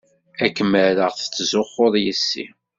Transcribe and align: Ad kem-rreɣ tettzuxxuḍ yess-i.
Ad 0.43 0.51
kem-rreɣ 0.55 1.11
tettzuxxuḍ 1.13 1.93
yess-i. 2.03 2.45